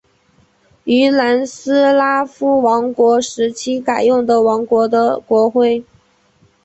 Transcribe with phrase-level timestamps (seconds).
[0.83, 5.85] 于南斯拉夫王国时期改用王国的国徽。